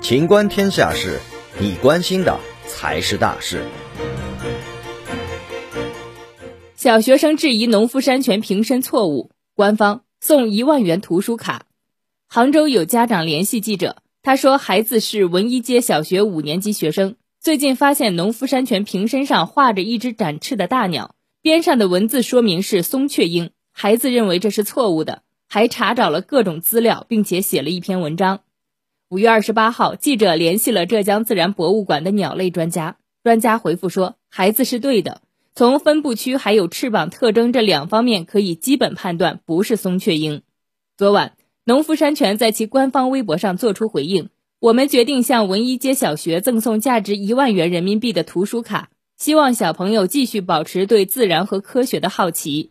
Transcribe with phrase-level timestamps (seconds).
[0.00, 1.20] 情观天下事，
[1.60, 3.62] 你关心的才是大事。
[6.74, 11.66] 小学生质疑农夫山泉瓶身错误，官方送一万元图书卡。
[12.26, 28.40] 杭州有家长联系记者，他说孩子是文一街小学五年级学生，最近发现农夫山泉瓶身上画着一只展翅的大鸟，边上的文字说明是松雀鹰，孩子认为这是错误的，还查找了各种资料，并且写了一篇文章。
[29.08, 35.22] 五月二十八号，记者联系了浙江自然博物馆的鸟类专家，专家回复说孩子是对的。
[35.54, 40.42] 从分布区还有翅膀特征这两方面，可以基本判断不是松雀鹰。
[40.96, 41.32] 昨晚，
[41.64, 44.28] 农夫山泉在其官方微博上做出回应
[44.60, 52.70] ：“我们决定向文一街小学赠送价值一万元人民币的图书卡，希望小朋友继续保持对自然和科学的好奇。”